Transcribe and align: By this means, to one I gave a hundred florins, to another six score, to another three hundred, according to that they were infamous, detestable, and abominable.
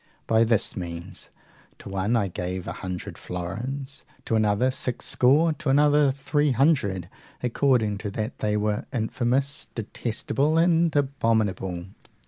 By 0.25 0.43
this 0.45 0.75
means, 0.75 1.29
to 1.77 1.87
one 1.87 2.15
I 2.15 2.27
gave 2.27 2.67
a 2.67 2.71
hundred 2.73 3.19
florins, 3.19 4.03
to 4.25 4.33
another 4.35 4.71
six 4.71 5.05
score, 5.05 5.53
to 5.53 5.69
another 5.69 6.11
three 6.11 6.53
hundred, 6.53 7.07
according 7.43 7.99
to 7.99 8.09
that 8.09 8.39
they 8.39 8.57
were 8.57 8.87
infamous, 8.91 9.67
detestable, 9.75 10.57
and 10.57 10.95
abominable. 10.95 11.85